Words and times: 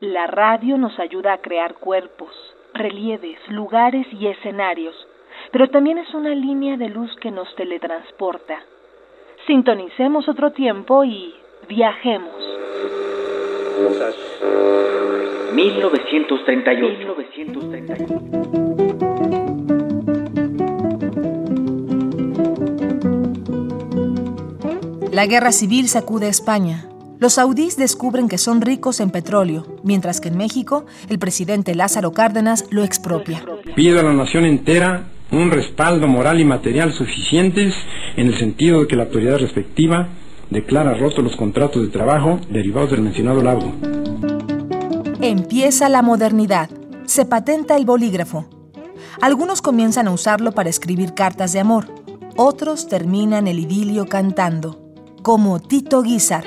La 0.00 0.28
radio 0.28 0.78
nos 0.78 0.96
ayuda 1.00 1.32
a 1.32 1.38
crear 1.38 1.74
cuerpos, 1.74 2.30
relieves, 2.72 3.36
lugares 3.48 4.06
y 4.12 4.28
escenarios, 4.28 4.94
pero 5.50 5.68
también 5.70 5.98
es 5.98 6.14
una 6.14 6.36
línea 6.36 6.76
de 6.76 6.88
luz 6.88 7.10
que 7.20 7.32
nos 7.32 7.52
teletransporta. 7.56 8.62
Sintonicemos 9.48 10.28
otro 10.28 10.52
tiempo 10.52 11.02
y 11.02 11.34
viajemos. 11.68 12.32
1938. 15.52 16.96
1938. 16.96 18.68
La 25.10 25.26
guerra 25.26 25.50
civil 25.50 25.88
sacude 25.88 26.26
a 26.26 26.30
España. 26.30 26.88
Los 27.20 27.34
saudíes 27.34 27.76
descubren 27.76 28.28
que 28.28 28.38
son 28.38 28.60
ricos 28.60 29.00
en 29.00 29.10
petróleo, 29.10 29.66
mientras 29.82 30.20
que 30.20 30.28
en 30.28 30.36
México 30.36 30.86
el 31.08 31.18
presidente 31.18 31.74
Lázaro 31.74 32.12
Cárdenas 32.12 32.66
lo 32.70 32.84
expropia. 32.84 33.44
Pido 33.74 33.98
a 33.98 34.04
la 34.04 34.12
nación 34.12 34.44
entera 34.44 35.08
un 35.32 35.50
respaldo 35.50 36.06
moral 36.06 36.40
y 36.40 36.44
material 36.44 36.92
suficientes 36.92 37.74
en 38.16 38.28
el 38.28 38.38
sentido 38.38 38.80
de 38.80 38.86
que 38.86 38.94
la 38.94 39.04
autoridad 39.04 39.38
respectiva 39.38 40.08
declara 40.50 40.94
rotos 40.94 41.24
los 41.24 41.34
contratos 41.34 41.82
de 41.82 41.88
trabajo 41.88 42.38
derivados 42.50 42.92
del 42.92 43.02
mencionado 43.02 43.42
laudo. 43.42 43.72
Empieza 45.20 45.88
la 45.88 46.02
modernidad. 46.02 46.70
Se 47.04 47.24
patenta 47.24 47.76
el 47.76 47.84
bolígrafo. 47.84 48.46
Algunos 49.20 49.60
comienzan 49.60 50.06
a 50.06 50.12
usarlo 50.12 50.52
para 50.52 50.70
escribir 50.70 51.14
cartas 51.14 51.52
de 51.52 51.58
amor. 51.58 51.86
Otros 52.36 52.86
terminan 52.86 53.48
el 53.48 53.58
idilio 53.58 54.06
cantando 54.06 54.88
como 55.22 55.60
Tito 55.60 56.02
Guizar. 56.02 56.44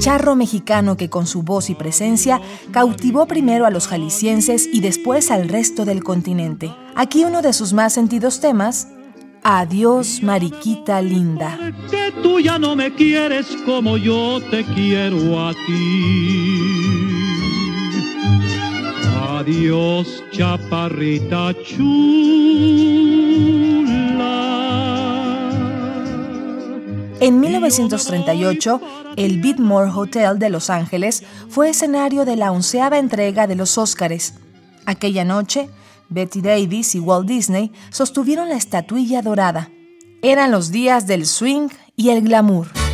Charro 0.00 0.36
mexicano 0.36 0.96
que 0.96 1.10
con 1.10 1.26
su 1.26 1.42
voz 1.42 1.70
y 1.70 1.74
presencia 1.74 2.40
cautivó 2.70 3.26
primero 3.26 3.66
a 3.66 3.70
los 3.70 3.88
jaliscienses 3.88 4.68
y 4.72 4.80
después 4.80 5.30
al 5.30 5.48
resto 5.48 5.84
del 5.84 6.04
continente. 6.04 6.72
Aquí 6.94 7.24
uno 7.24 7.42
de 7.42 7.52
sus 7.52 7.72
más 7.72 7.94
sentidos 7.94 8.40
temas, 8.40 8.88
Adiós, 9.42 10.22
Mariquita 10.22 11.00
linda. 11.00 11.58
Que 11.90 12.12
tú 12.22 12.40
ya 12.40 12.58
no 12.58 12.76
me 12.76 12.94
quieres 12.94 13.46
como 13.64 13.96
yo 13.96 14.40
te 14.50 14.64
quiero 14.64 15.40
a 15.40 15.54
ti. 15.66 16.60
Adiós, 19.38 20.22
chaparrita 20.32 21.54
chula. 21.64 23.67
En 27.20 27.40
1938, 27.40 28.80
el 29.16 29.40
Bidmore 29.40 29.90
Hotel 29.90 30.38
de 30.38 30.50
Los 30.50 30.70
Ángeles 30.70 31.24
fue 31.48 31.70
escenario 31.70 32.24
de 32.24 32.36
la 32.36 32.52
onceava 32.52 32.98
entrega 32.98 33.48
de 33.48 33.56
los 33.56 33.76
Óscares. 33.76 34.34
Aquella 34.86 35.24
noche, 35.24 35.68
Betty 36.08 36.40
Davis 36.40 36.94
y 36.94 37.00
Walt 37.00 37.26
Disney 37.26 37.72
sostuvieron 37.90 38.48
la 38.48 38.56
estatuilla 38.56 39.20
dorada. 39.20 39.68
Eran 40.22 40.52
los 40.52 40.70
días 40.70 41.08
del 41.08 41.26
swing 41.26 41.68
y 41.96 42.10
el 42.10 42.22
glamour. 42.22 42.87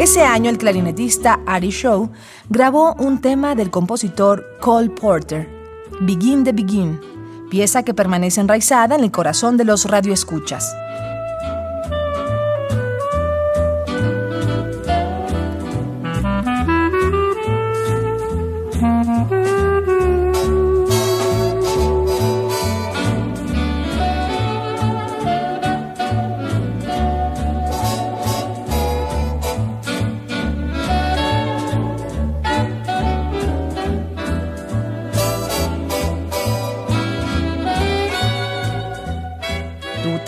Ese 0.00 0.22
año 0.22 0.48
el 0.48 0.56
clarinetista 0.56 1.40
Ari 1.44 1.68
Shaw 1.68 2.08
grabó 2.48 2.94
un 2.94 3.20
tema 3.20 3.54
del 3.54 3.70
compositor 3.70 4.56
Cole 4.58 4.88
Porter, 4.88 5.46
Begin 6.00 6.42
the 6.42 6.52
Begin, 6.52 6.98
pieza 7.50 7.82
que 7.82 7.92
permanece 7.92 8.40
enraizada 8.40 8.94
en 8.94 9.04
el 9.04 9.10
corazón 9.10 9.58
de 9.58 9.66
los 9.66 9.84
radioescuchas. 9.84 10.74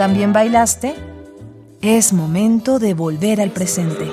También 0.02 0.32
bailaste? 0.32 0.96
Es 1.80 2.12
momento 2.12 2.80
de 2.80 2.92
volver 2.92 3.40
al 3.40 3.52
presente. 3.52 4.10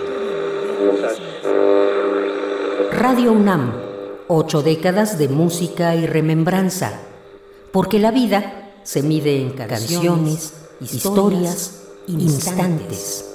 Radio 2.91 3.31
UNAM, 3.31 3.73
ocho 4.27 4.61
décadas 4.61 5.17
de 5.17 5.29
música 5.29 5.95
y 5.95 6.05
remembranza. 6.05 6.91
Porque 7.73 7.97
la 7.97 8.11
vida 8.11 8.69
se 8.83 9.01
mide 9.01 9.41
en 9.41 9.53
canciones, 9.53 10.53
historias, 10.79 11.81
instantes. 12.05 13.28